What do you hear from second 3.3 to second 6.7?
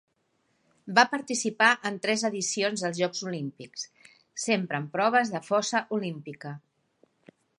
Olímpics, sempre en proves de fossa olímpica.